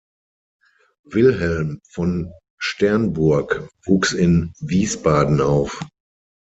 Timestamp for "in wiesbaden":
4.13-5.41